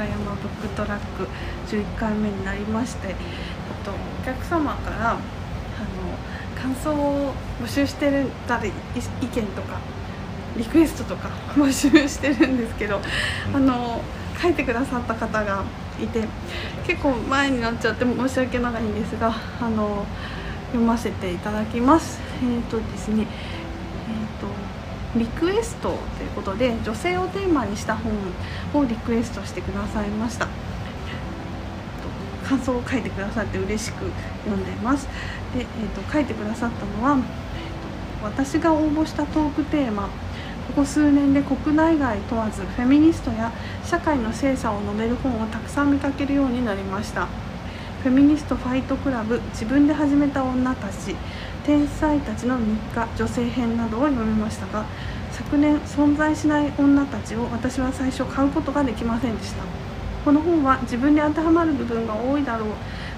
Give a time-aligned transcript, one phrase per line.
[0.00, 1.28] 高山ブックトラック
[1.68, 3.08] 11回目になりまして、
[3.84, 5.20] と、お客様からあの
[6.58, 8.72] 感想を募集してるたり
[9.20, 9.78] 意見とか
[10.56, 13.00] リクエストとか 募集してるんですけど
[13.54, 14.00] あの
[14.40, 15.64] 書いてくださった方が
[16.02, 16.24] いて
[16.86, 20.06] 結構前になっちゃって申し訳ないんですがあの
[20.68, 22.20] 読ませていただきます。
[22.42, 23.26] えーとですね
[25.16, 28.12] リクエストということで女性をテーマにした本
[28.74, 30.48] をリクエストしてくださいました。
[32.46, 34.04] 感想を書いてくださって嬉しく
[34.44, 35.06] 読んでます。
[35.54, 37.30] で、えーと、書いてくださったのは、えーと
[38.22, 40.04] 私が応募したトークテーマ。
[40.68, 43.50] ここ数年で国内外問わずフェミニストや
[43.84, 47.26] 社会の性差を述べる本をたくさん見かけるようになりました。
[48.02, 51.16] フェミニストファイトクラブ自分で始めた女たち。
[51.64, 54.84] 天才たちの日課女性編などを読みましたが
[55.32, 59.62] 昨年存在しない女たちを私は最初買うことができませんでした。
[60.24, 62.68] この本は自分に当てはまる部分が多いだろう。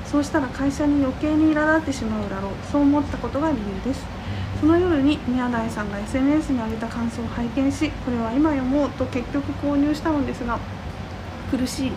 [0.07, 2.53] そうしたら会社に余計に苛立ってしまうだろう。
[2.71, 4.05] そう思ったことが理由です。
[4.61, 10.57] その夜に宮台さんが SNS に上げた感想を拝見しこれは今読もうと結局購入したのですが
[11.53, 11.93] 苦しい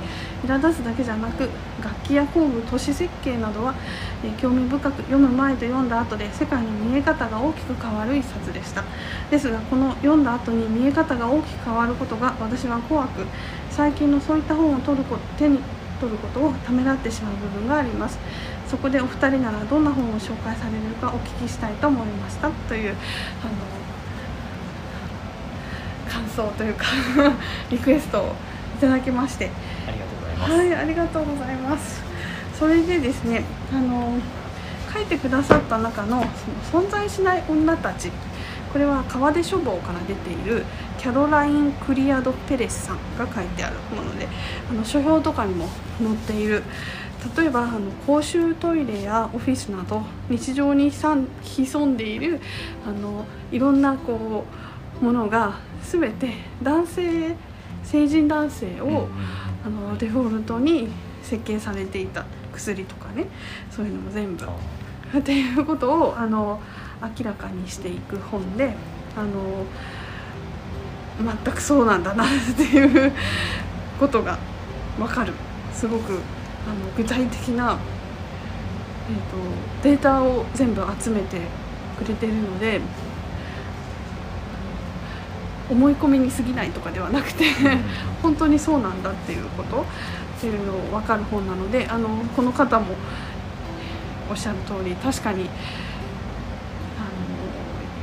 [0.46, 1.50] 苛立つだけじゃなく
[1.82, 3.74] 楽器や工具都市設計などは、
[4.24, 8.84] え興味深く読む前と読んだ後で世界の見え方が大きく変わる一冊でした。
[9.32, 13.26] ですがこの読んだ後に見え方が大きく変わることが私は怖く
[13.70, 15.60] 最近のそういった本を取るこ手に
[16.02, 18.20] 取ることをためらってしまう部分があります。
[18.68, 22.50] そこでお二人ならどんな本を紹介されるかお聞きしたいと思いました。
[22.68, 22.96] という
[23.42, 23.52] あの
[26.12, 26.86] 感想というか
[27.70, 28.36] リクエストを
[28.76, 29.50] ただきまして。
[29.88, 30.52] ありがとうございます。
[30.52, 32.04] はいありがとうございます。
[32.58, 34.18] それでですねあの
[34.94, 36.24] 書いてくださった中の
[36.72, 38.12] その存在しない女たち。
[38.72, 40.66] これは川出書房から出ている
[40.98, 44.28] キャロライン・クリアド・ペレスさんが書いてあるもので
[44.70, 46.62] あの書評とかにも載っている。
[47.38, 52.40] 例えばあの公衆トイレやオフィスなど日常に潜んでいる
[52.86, 54.46] あのいろんなこ
[55.02, 57.36] うものが全て男性
[57.86, 59.08] 成人男性を
[59.66, 60.90] あのデフォルトに
[61.22, 63.28] 設計されていた薬とかね
[63.72, 64.46] そういうのも全部。
[65.18, 66.60] っていうことをあの
[67.02, 68.74] 明らかにしていく本で
[69.16, 69.66] あの
[71.44, 73.14] 全くそうなんだなっていう
[74.00, 74.38] ことが
[74.98, 75.34] 分かる。
[75.74, 77.78] すごくあの具体的な、
[79.10, 81.40] えーと、データを全部集めて
[81.98, 82.80] くれてるので
[85.70, 87.46] 思い込みに過ぎないとかではなくて
[88.22, 92.88] 本当にそうなんだっていうことっていうのを分かる本なのであのこの方も
[94.30, 95.46] おっしゃる通り確かにあ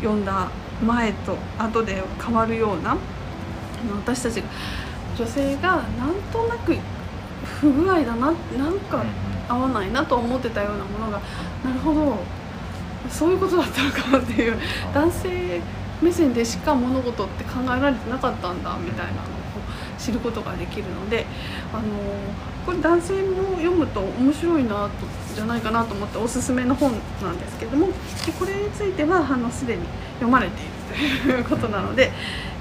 [0.00, 0.48] の読んだ
[0.84, 2.96] 前と後で変わるような
[3.96, 4.48] 私たちが
[5.16, 5.82] 女性がなん
[6.32, 6.76] となく
[7.60, 9.04] 不具合だななんか
[9.48, 11.20] 合わないなと思ってたようなものが
[11.64, 12.18] なるほど
[13.10, 14.58] そういうことだったのかっていう
[14.94, 15.60] 男性
[16.02, 19.22] 目線でしか物事って考えられてなかったんだみたいなのを
[19.98, 21.24] 知ることができるので
[21.72, 21.82] あの
[22.66, 24.90] これ男性も読むと面白いなと
[25.34, 26.92] じゃないかなと思っておすすめの本
[27.22, 27.92] なんですけどもで
[28.38, 29.82] これについてはあのすでに
[30.14, 32.10] 読まれているということなので、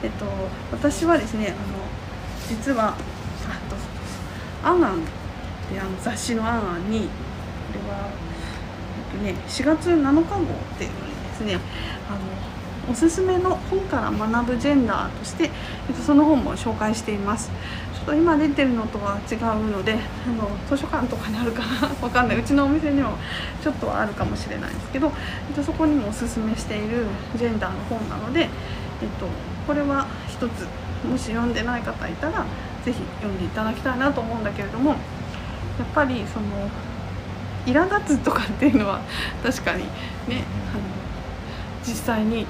[0.03, 0.25] えっと、
[0.71, 1.57] 私はですねあの
[2.47, 2.95] 実は
[4.63, 4.97] アンアンっ
[5.71, 7.07] てあの雑誌のアンアンにこ
[7.73, 8.09] れは、
[9.13, 11.55] えっとね、4月7日号っていうのにですね
[12.09, 12.19] あの
[12.91, 15.47] おすすめの本から学ぶジェンダーとして、え
[15.93, 17.49] っと、その本も紹介しています。
[17.95, 22.39] ちょっと今出てるのとは違うのであの図書館とかにあるかなわかんない。
[22.39, 23.13] うちのお店にも
[23.63, 27.05] ちょっとはあるかもしれないですけど、えっと、そこにもおすすめしている
[27.37, 28.49] ジェンダーの本なので、えっ
[29.19, 29.27] と、
[29.65, 30.67] これは一つ
[31.07, 32.45] もし読んでない方いたら
[32.83, 34.97] ぜひ読んでいただきたいなと思うんだけれどもやっ
[35.93, 36.69] ぱりその
[37.65, 39.01] 苛立つとかっていうのは
[39.43, 39.83] 確かに
[40.27, 40.43] ね
[40.73, 40.81] あの
[41.83, 42.45] 実際に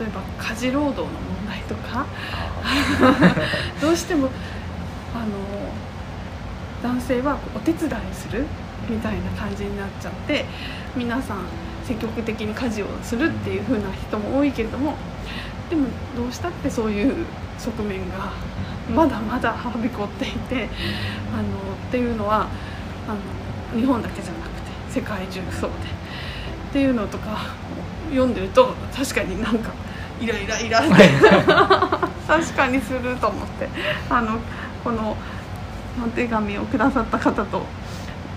[0.00, 2.06] 例えば家事労働の問題とか
[3.82, 4.30] どうしても
[5.14, 5.28] あの
[6.82, 8.46] 男性はお手伝いする
[8.88, 10.46] みたいな感じになっちゃって
[10.96, 11.44] 皆さん
[11.84, 14.94] 積極的に家事をするっていう風な人も多いけれども
[15.68, 15.86] でも
[16.16, 17.26] どうしたってそういう
[17.58, 18.32] 側面が
[18.94, 20.68] まだまだはびこっていて
[21.34, 22.48] あのっていうのは
[23.06, 25.76] あの日本だけじゃなくて世界中そうで
[26.70, 27.54] っていうのとか
[28.08, 29.72] 読んでると確かになんか
[30.20, 30.80] イライライラ。
[30.80, 31.08] っ て
[32.26, 33.68] 確かにすると思って。
[34.08, 34.38] あの
[34.84, 35.16] この
[36.04, 37.62] お手紙をくださった方と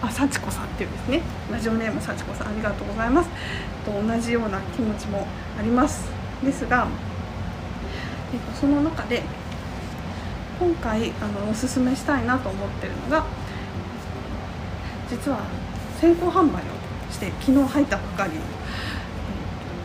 [0.01, 1.21] あ幸子さんっていうですね。
[1.51, 3.29] ラジオネーム幸子さんありがとうございます。
[3.85, 5.27] と同じような気持ちも
[5.57, 6.09] あります。
[6.43, 6.87] ですが、
[8.33, 9.23] えっと、その中で
[10.59, 13.25] 今回あのおすすめしたいなと思ってるのが
[15.09, 15.39] 実は
[15.99, 16.59] 先行販売を
[17.11, 18.31] して昨日入ったばかり。
[18.33, 18.41] の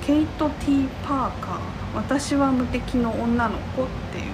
[0.09, 1.59] ケイト・ティー・パーカー
[1.95, 4.25] 「私は無敵の女の子」っていう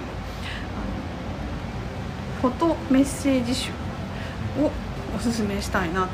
[2.40, 3.72] フォトメッセージ集
[4.56, 4.70] を
[5.16, 6.08] おすすめしたいなと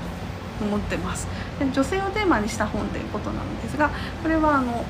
[0.62, 1.29] 思ってます。
[1.59, 3.91] で女性をテーマにした本ということなんですが
[4.23, 4.83] これはあの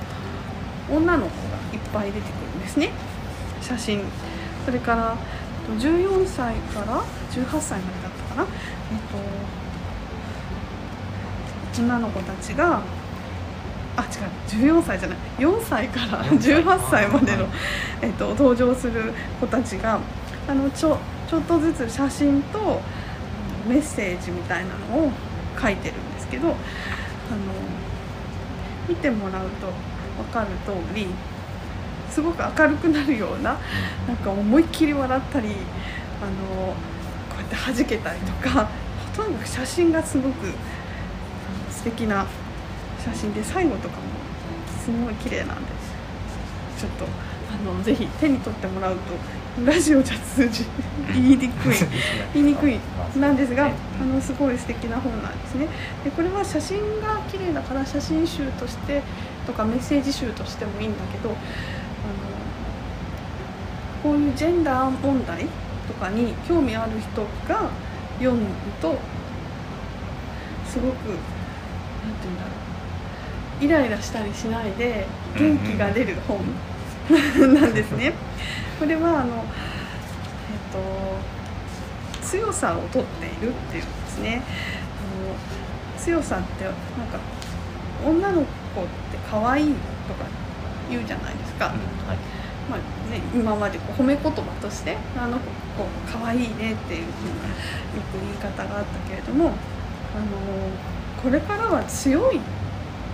[0.89, 2.91] 女の子がいっぱい出てくるんですね。
[3.61, 4.05] 写真。
[4.65, 5.17] それから
[5.81, 7.03] 14歳から
[7.33, 8.47] 18歳までだったかな、
[8.93, 8.99] えっ
[11.75, 12.83] と、女の子たちが
[13.97, 14.07] あ違
[14.63, 17.47] う14歳じゃない4歳から18歳までの、
[18.03, 20.01] えっと、登場する子たちが
[20.49, 20.99] あのちょ
[21.29, 22.81] ちょっとずつ写真と
[23.69, 25.13] メッセージみたいなのを
[25.61, 26.57] 書いてるんですけどあの
[28.89, 29.69] 見てもらうと
[30.23, 31.07] 分かる通り
[32.11, 33.59] すごく明るくなるような
[34.09, 35.49] なんか思いっきり笑ったり
[36.21, 36.75] あの
[37.29, 38.69] こうやって弾けたりとか
[39.15, 40.47] とにかく写真がすごく
[41.71, 42.27] 素敵な
[43.05, 44.03] 写真で最後とかも
[44.85, 45.71] すごい綺麗なんで
[46.79, 49.01] ちょっとあのぜひ手に取ってもらうと
[49.65, 50.65] ラジオじゃ通じ
[51.13, 51.75] 言いにくい
[52.33, 52.79] 言いにくい。
[53.19, 53.71] なんですがあ
[54.05, 55.67] のすごい素敵な本なんですね。
[56.05, 59.03] でこれは写真が綺麗だから写真集として
[59.47, 61.37] とかメッセージ集としてもいいんだけどあの
[64.03, 65.47] こういうジェンダー問題
[65.89, 67.69] とかに興味ある人が
[68.19, 68.47] 読む
[68.81, 68.97] と
[70.67, 71.19] すごく何て
[72.23, 72.70] 言うんだろう。
[73.61, 75.07] イライラしたりしないで
[75.39, 76.39] 元気が出る本
[77.55, 78.15] なんですね。
[78.79, 79.43] これはあの、えっ
[82.21, 84.43] と、強さをとっているっていうんですね。
[84.99, 86.75] あの強さってなん
[87.09, 87.19] か
[88.07, 88.51] 女の子って
[89.31, 89.75] 可愛い
[90.09, 90.25] とか
[90.89, 91.67] 言うじゃないですか。
[91.67, 91.73] うん
[92.09, 92.19] はい
[92.71, 92.79] まあ
[93.11, 95.45] ね、今までこう褒め言葉として「あの子
[96.11, 97.57] 可愛いね」っていうふうなよ
[98.13, 99.55] く言い方があったけれどもあの
[101.21, 102.60] これからは強いって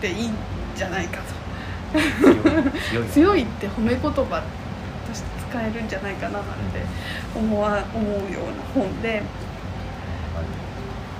[0.05, 0.35] いいん
[0.75, 1.37] じゃないかと。
[3.13, 6.81] 強いって褒め言葉として使えるんじゃないかななんて
[7.35, 9.23] 思わ思うような本で。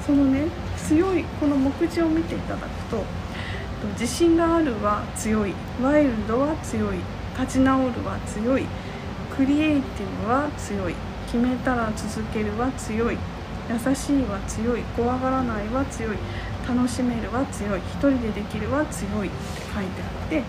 [0.07, 0.47] そのね
[0.77, 3.03] 強いこの目次を見ていただくと
[3.99, 5.53] 「自信があるは強い」
[5.83, 6.99] 「ワイルドは強い」
[7.37, 8.65] 「立ち直るは強い」
[9.37, 10.95] 「クリエイティブは強い」
[11.27, 13.19] 「決めたら続けるは強い」
[13.69, 16.17] 「優しいは強い」「怖がらないは強い」
[16.69, 19.37] 「楽しめるは強い」「一人でできるは強い」って
[19.75, 20.45] 書いてあってあの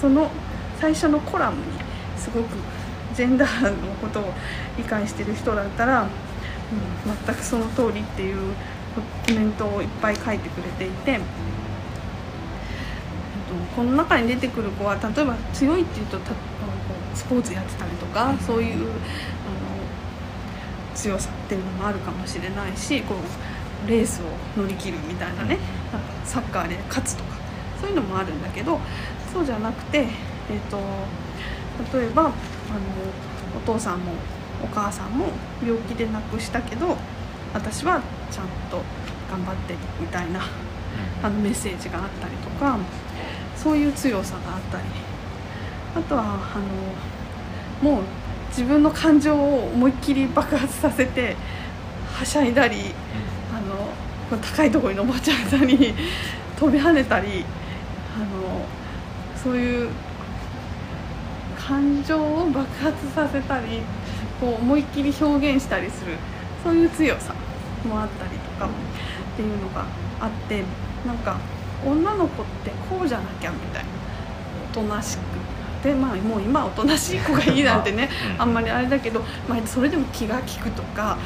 [0.00, 0.30] その
[0.80, 1.62] 最初のコラムに
[2.16, 2.56] すごく
[3.14, 3.70] ジェンダーの
[4.00, 4.32] ことを
[4.76, 6.08] 理解してる人だったら、うん、
[7.26, 8.54] 全くその通りっていう
[9.26, 11.20] コメントをいっぱい書いてくれていて。
[13.76, 16.18] この中に出てくる子は例えば強いっていうと
[17.14, 18.88] スポーツやってたりとかそういう
[20.94, 23.14] 強さっていうのもあるかもしれないしこ
[23.86, 25.58] うレースを乗り切るみたいなね
[25.92, 26.02] なん。
[26.02, 27.36] かサッカーで勝つとか
[27.80, 28.78] そういうのもあるんだけど
[29.32, 30.78] そうじゃなくて、えーと、
[31.98, 32.32] 例えばあの
[33.56, 34.12] お父さんも
[34.62, 35.26] お母さんも
[35.64, 36.96] 病気で亡くしたけど
[37.52, 38.00] 私は
[38.30, 38.80] ちゃんと
[39.30, 40.40] 頑張ってみたいな
[41.22, 42.78] あのメッセージがあったりとか
[43.56, 44.84] そういう強さがあったり。
[45.94, 46.58] あとはあ
[47.84, 48.02] のもう
[48.52, 51.36] 自分の感情を思いっきり爆発させて
[52.14, 52.94] はしゃいだり
[54.32, 55.94] の高いところに登っちゃったり
[56.58, 57.44] 飛び跳ねたり
[58.16, 58.66] あの
[59.42, 59.90] そういう
[61.58, 63.80] 感情を爆発させたり
[64.40, 66.16] こう思いっきり表現したりする
[66.62, 67.34] そういう強さ
[67.84, 69.86] もあったりとかっていうのが
[70.20, 70.62] あって
[71.06, 71.38] なんか
[71.84, 73.88] 女の子ってこうじゃなきゃみたいな
[74.70, 75.20] おとなしく
[75.82, 78.08] でまあもう今おとなしい子がいいなんてね
[78.38, 78.52] あん。
[78.52, 81.18] まりあれだけど、まあ、それでも気が利くとか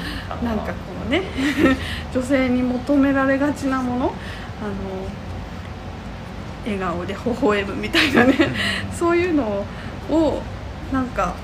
[0.43, 0.73] なんかこ
[1.07, 1.23] うね
[2.15, 4.13] 女性に求められがちなものあの
[6.65, 8.35] 笑顔で微笑むみたいなね
[8.93, 9.65] そういうの
[10.11, 10.43] を
[10.93, 11.35] なんか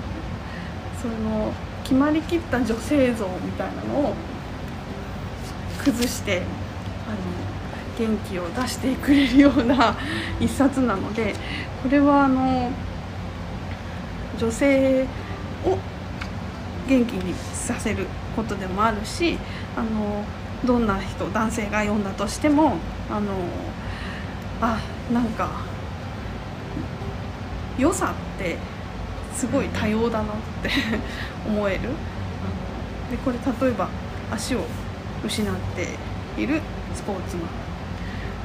[1.00, 1.52] その
[1.85, 4.14] 決まりきった女性像みたいなのを
[5.85, 6.42] 崩して
[7.09, 9.95] あの元気を出してくれるような
[10.40, 11.35] 一冊なので
[11.83, 12.71] これはあの
[14.42, 15.02] 女性
[15.64, 15.78] を
[16.88, 19.38] 元気にさせることでもあるし
[19.76, 20.25] あの
[20.64, 22.75] どんな人男性が読んだとしても
[23.08, 23.32] あの
[24.61, 24.80] あ
[25.12, 25.49] なんか
[27.78, 28.56] 良さって
[29.32, 30.70] すごい多様だなって
[31.46, 31.90] 思える。
[33.11, 33.88] でこれ例えば
[34.32, 34.64] 足を
[35.25, 35.88] 失って
[36.40, 36.61] いる
[36.94, 37.44] スポーツマン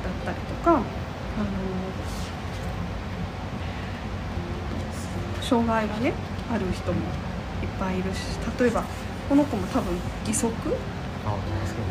[0.03, 0.81] だったりとかあの
[5.47, 6.13] 障害がね
[6.51, 8.17] ある人もいっぱいいるし
[8.59, 8.83] 例えば
[9.29, 9.93] この子も多分
[10.25, 10.51] 義足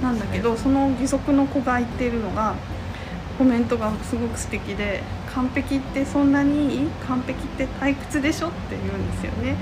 [0.03, 2.55] なんだけどその義足の子が言ってるのが
[3.39, 5.03] コメントがすごく素敵で
[5.35, 6.87] 「完璧ってそんなにいい？
[7.07, 9.57] 完璧って退屈でしょ?」って言うんですよね。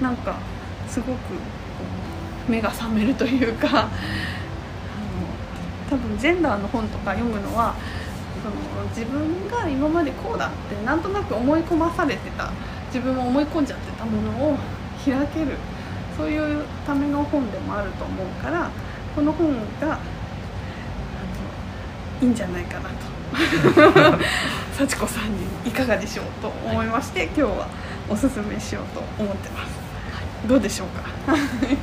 [0.00, 0.34] なんか
[0.88, 1.18] すごく
[2.48, 3.88] 目が覚めるというか あの
[5.88, 7.74] 多分ジェンダーの本とか読むのは
[8.42, 8.56] その
[8.88, 12.50] 自分が今までこうだってなんとなく思い込まされてた
[12.92, 14.56] 自分も思い込んじゃってたものを
[15.04, 15.56] 開ける。
[16.16, 18.70] そういうための本でもあると思うから
[19.16, 19.98] この本が
[22.20, 22.94] いいんじゃないかなと。
[24.76, 27.66] 幸子さんにいかがでしょうと思いまして、はい、今日は
[28.10, 29.72] おすすめしようと思ってます、
[30.12, 31.32] はい、どうでしょうか？
[31.32, 31.82] いいですね、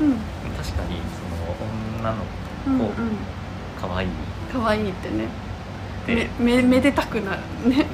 [0.00, 0.18] うん、
[0.56, 1.56] 確かにその
[2.02, 2.16] 女の
[2.64, 3.16] 子、うんうん、
[3.80, 4.06] かわい。
[4.06, 4.08] い
[4.52, 5.28] かわいいってね。
[6.06, 7.70] めめめでたくなる。
[7.70, 7.76] ね。
[7.76, 7.86] ね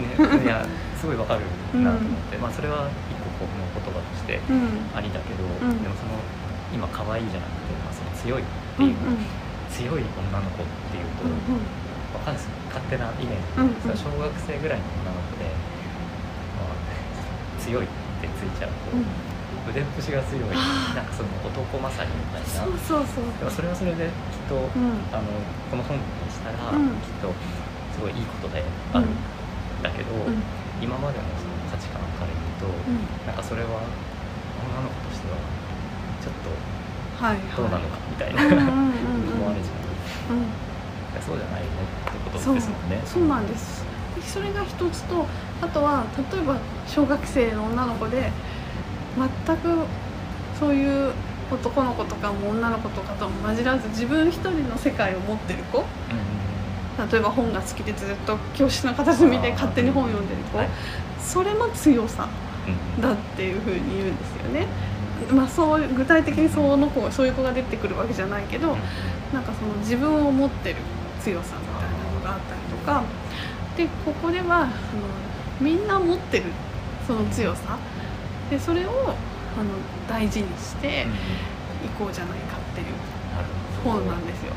[0.44, 0.64] いや
[1.00, 1.48] すごいわかる
[1.80, 4.36] なと思って、うん、まあそれは一個この言葉として
[4.92, 6.12] ありだけど、うん、でもその
[6.76, 8.44] 今可愛いじゃなくて、まあ、その強いっ
[8.76, 9.24] ていう、うんうん、
[9.72, 11.64] 強い女の子っていうと、うんうん、
[12.12, 15.48] わかんないです勝手なイメージ、うんうん、小学生ぐらいの女の子で、
[16.60, 16.76] まあ、
[17.64, 17.88] 強いっ
[18.20, 18.92] てついちゃうと、
[19.72, 22.48] 腕っぷしが強いなんかその男勝りみたいな。
[22.48, 23.24] そうそうそう。
[23.40, 24.12] でもそれはそれできっ
[24.48, 24.68] と、
[25.16, 25.24] あの
[25.70, 27.32] この本にしたら、きっと
[27.96, 29.16] すごいいいことであるん
[29.82, 30.12] だけど、
[30.80, 35.36] 今までのその価値観から言うと、うん、なんかそれは女の子としては
[36.22, 36.50] ちょっと
[37.56, 38.48] どうなのかみたいな思
[39.46, 39.76] われちゃ
[40.30, 40.46] う、うん、
[41.22, 43.02] そうじゃないよねってことですもんね。
[43.04, 43.28] そう。
[43.28, 43.84] なんです。
[44.22, 45.26] それが一つと
[45.60, 48.30] あとは例えば小学生の女の子で
[49.46, 49.86] 全く
[50.58, 51.12] そういう
[51.50, 55.84] 男の子とかも女の子とかとも混じらず自分一人の世界を持ってる子、うん
[57.10, 60.68] 例えば本が好きでずっと教室の片隅で勝手に本を読んでる子、はい、
[61.20, 62.28] それも強さ
[63.00, 64.66] だっていうふうに言うんですよね。
[65.30, 68.68] まあ、そう具体的にその子そういう子が出てくるわけじゃないけど
[69.32, 70.76] なんかその自分を持ってる
[71.22, 73.04] 強さみたいなのがあったりとか
[73.76, 75.02] でここではその
[75.60, 76.44] みんな持ってる
[77.06, 77.78] その強さ。
[78.50, 79.70] でそれをあの
[80.08, 81.06] 大事にして
[81.84, 82.86] いこうじゃないかっていう
[83.84, 84.52] 本なんですよ。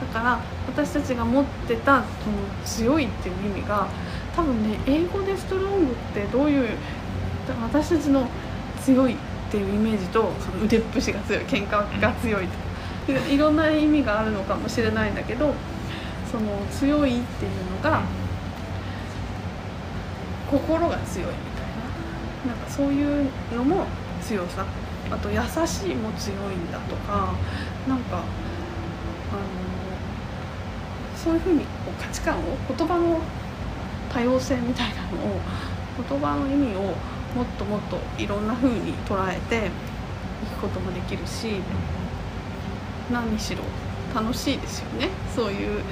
[0.00, 3.88] だから私たちが持ってたその強いっていう意味が
[4.34, 6.68] 多分ね英語でストロングってどういう
[7.62, 8.28] 私たちの
[8.82, 9.16] 強いっ
[9.50, 15.54] ていうイメージとその腕っぷしが強い喧嘩が強いとかいろんな意味があるのかもしれないんだけど
[16.30, 18.02] その強いっていうのが
[20.50, 23.86] 心が強いみたいななんかそういうのも
[24.22, 24.64] 強さ。
[25.10, 27.32] あと優しいも強いんだとか
[27.88, 28.22] なんかあの
[31.22, 31.66] そういうふうにこ
[31.98, 32.42] う価値観を
[32.76, 33.20] 言葉の
[34.12, 35.40] 多様性みたいなのを
[36.08, 36.92] 言葉の意味をもっ
[37.58, 39.70] ともっといろんなふうに捉えてい
[40.46, 41.60] くこともできるし
[43.12, 43.62] 何にしろ
[44.14, 45.08] 楽しいですよね。
[45.36, 45.82] そういう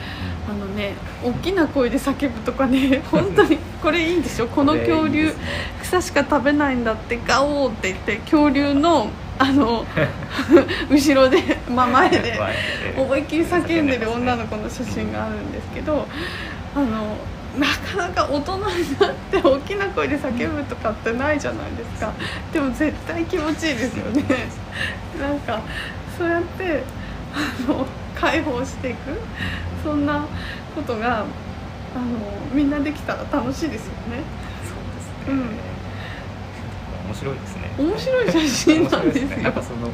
[0.49, 4.47] あのね大きな声で叫ぶとかね 本当にこれいいんでしょ？
[4.49, 5.35] この恐竜
[5.83, 9.85] 草しか食べないんだってガオーって言って恐竜のあの
[10.91, 11.39] 後ろで、
[11.69, 12.41] まあ、前で
[12.97, 16.07] 思いっきり叫んでる女の子の写真があるんですけど
[16.75, 17.17] あの
[17.59, 18.63] なかなか大人に
[18.99, 22.13] なって大きな声で叫ぶとかってないじゃないですか。
[22.53, 24.23] でも絶対気持ちいいですよね。
[25.19, 25.61] なんか
[26.19, 26.83] そうやって
[27.35, 28.99] あの解放していく。
[29.83, 30.25] そんな
[30.75, 31.25] ことがあの
[32.53, 34.23] みんなできたら楽しいですよね。
[34.65, 35.76] そうですね、うん
[37.07, 37.71] 面白いですね。
[37.79, 39.29] 面白い写真なんですよ。
[39.29, 39.91] ね、なんかその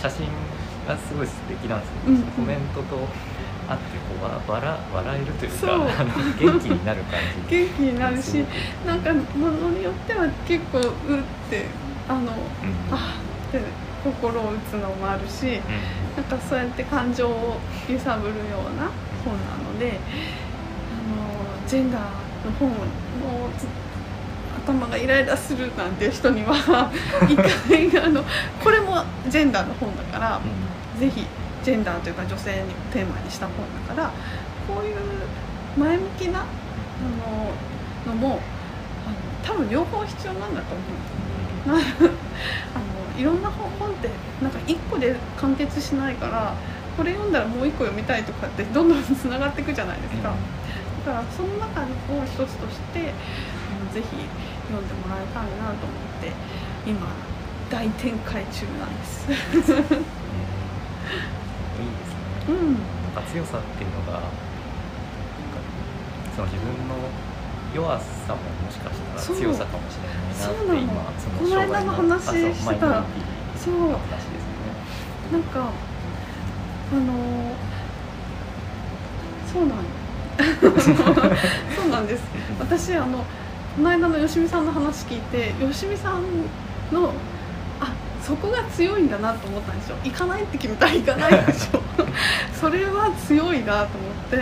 [0.00, 0.26] 写真
[0.86, 3.08] がすごい素敵なんですけど、うん、コメントと
[3.68, 5.66] あってこう笑笑えるというか
[6.38, 7.56] 元気になる感じ。
[7.56, 8.44] 元気になるし
[8.84, 10.88] なんかものによっては結構うっ
[11.48, 11.66] て
[12.08, 12.28] あの、うん、
[12.92, 13.16] あ
[13.48, 13.60] って
[14.04, 15.52] 心を打つのもあるし、うん、
[16.16, 17.56] なんかそうやって感情を
[17.88, 18.90] 揺さぶるような
[19.24, 19.98] 本なので
[20.92, 22.02] あのジェンダー
[22.44, 22.76] の本も
[24.64, 26.90] 頭がイライラするなんて人には
[27.28, 28.24] 一回あの
[28.62, 30.40] これもジェンダーの本だから、
[30.94, 31.26] うん、ぜひ
[31.62, 33.54] ジェンダーというか女性にテーマにした本
[33.86, 34.10] だから
[34.66, 34.96] こういう
[35.78, 36.44] 前向きなあ
[38.08, 38.40] ののも
[39.06, 41.14] あの多分両方必要なんだと思う。
[41.64, 44.10] あのいろんな本って
[44.42, 46.52] なんか1個で完結しないから
[46.96, 50.34] これ読んだらもう1個読みたいとかってどんどんつながっていくじゃないですか、
[51.06, 51.86] だからその中を
[52.24, 53.14] 一つとして
[53.94, 54.26] ぜひ
[54.68, 56.32] 読んでもらいたいなと思って
[56.86, 57.08] 今
[57.70, 59.30] 大展開中なんです。
[59.30, 59.84] いいですね、
[62.48, 64.20] うん、なんか強さっていうのが
[66.34, 66.96] その自分の
[67.74, 71.38] 弱さももしかしたら強さかもしれないなって今その。
[71.38, 73.04] この間の話してた
[73.56, 73.74] そう。
[73.90, 74.62] 話ですね。
[75.32, 75.70] なんか
[76.92, 77.54] あの
[79.52, 79.78] そうなん。
[81.76, 82.22] そうなんです。
[82.58, 83.24] 私あの
[83.76, 86.22] この間のよしみさんの話聞いてよしみさん
[86.92, 87.12] の
[87.80, 89.96] あそこが強いんだなと思ったんですよ。
[90.04, 91.80] 行かないって決めたら行かないでしょ。
[92.54, 93.86] それは強いなと思っ
[94.30, 94.36] て、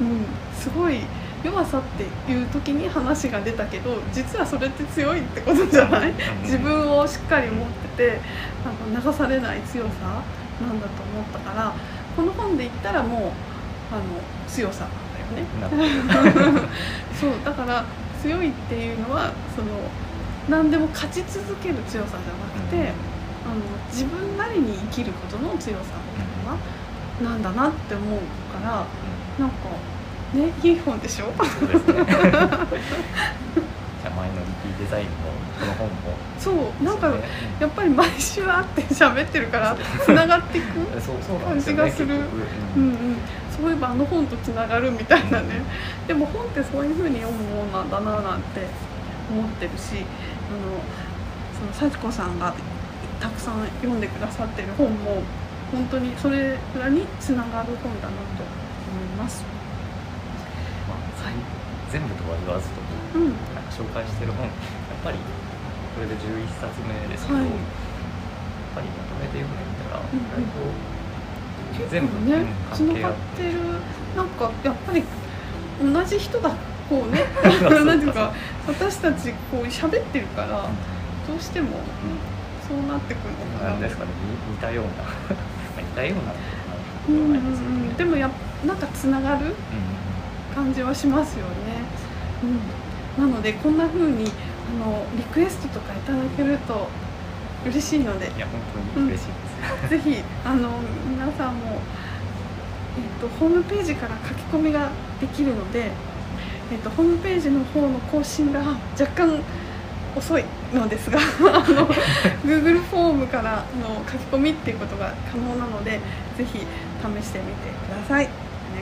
[0.00, 0.24] うん、
[0.58, 1.00] すごい
[1.44, 1.82] 弱さっ
[2.26, 6.12] ていう時に話が出たけど実はそれって強いってことじゃない？
[6.42, 7.66] 自分をしっかり持っ
[7.96, 8.20] てて
[8.64, 9.90] あの流されない強さ
[10.60, 11.72] なんだと思ったから
[12.16, 13.20] この本で言ったらもう
[13.92, 14.02] あの
[14.48, 16.60] 強さなんだよね。
[17.18, 17.84] そうだから
[18.22, 19.68] 強いっていうのはその
[20.48, 23.60] 何でも勝ち続ける強さじゃなくて、うん、あの
[23.90, 25.82] 自分なりに生きることの強さ
[26.16, 28.18] みたいな、なんだなって思う
[28.52, 28.84] から、
[29.38, 29.68] うん、なんか
[30.34, 31.32] ねいい本でしょ？
[31.36, 31.94] そうですね。
[34.02, 35.10] じゃマイノリデザインの
[35.60, 35.92] この本も。
[36.38, 36.50] そ
[36.80, 37.16] うなんか、ね、
[37.60, 40.78] やっぱり毎週会って喋ってるからつながっていく
[41.44, 42.14] 感じがする、
[42.76, 43.16] うんうん
[43.60, 45.60] そういえばあの本とつながるみたいなね、
[46.08, 48.64] でも本ってそういうふうに読むもんなんだななんて
[49.30, 50.80] 思ってるしあの
[51.52, 52.54] その幸子さんが
[53.20, 55.22] たくさん読んでくださってる本も
[55.70, 58.42] 本当にそれらにつながる本だなと
[58.90, 59.44] 思います。
[60.88, 61.34] まあ、はい、
[61.92, 62.80] 全部とは言わずと
[63.20, 63.32] も、うん、
[63.68, 64.52] 紹介してる本やっ
[65.04, 65.18] ぱり
[65.94, 67.54] これで11冊目ですけど、はい、やっ
[68.74, 70.89] ぱりまとめて読んでみたら意外と。
[71.90, 73.58] 全部ねつながってる。
[74.16, 75.04] なんかやっぱり
[75.80, 76.50] 同じ人が
[76.88, 77.24] こうね。
[77.84, 78.32] なんていうか
[78.66, 80.68] 私たちこう喋ってるから
[81.26, 81.68] どうしても
[82.66, 83.70] そうなってくるのかな。
[83.70, 84.10] なんですかね
[84.50, 84.90] 似たような。
[85.80, 86.32] 似たような。
[87.08, 88.30] うんうんうん、でもや
[88.66, 89.54] なんかつながる
[90.54, 91.52] 感じはしますよね。
[93.18, 94.30] うん、なのでこんな風に
[94.82, 96.88] あのリクエストとかいただけると
[97.66, 98.26] 嬉しいので。
[98.26, 98.60] いや本
[98.94, 99.49] 当に嬉しいです、
[99.88, 100.70] ぜひあの
[101.08, 101.78] 皆さんも、
[102.96, 105.90] えーと、ホームページから書き込みができるので、
[106.72, 108.60] えーと、ホームページの方の更新が
[108.98, 109.40] 若干
[110.16, 110.44] 遅い
[110.74, 111.22] のですがあ
[111.70, 111.86] の
[112.44, 116.00] Google フォームからの書き込みっていうことが可能なので
[116.36, 118.28] ぜひ試してみてください。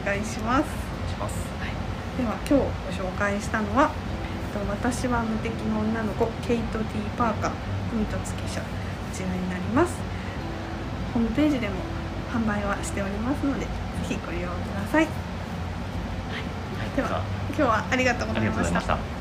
[0.01, 0.89] お願いします。
[1.19, 1.73] はい、
[2.17, 2.59] では今
[2.91, 3.91] 日ご紹介したのは
[4.69, 7.51] 「私は無敵の女の子ケイト・ティー・パーカー
[7.93, 8.67] 海と月社」こ
[9.13, 9.95] ちらになります
[11.15, 11.75] ホームページでも
[12.33, 13.69] 販売はしておりますのでぜ
[14.09, 19.18] ひご利用ください、はい、では今日はありがとうございました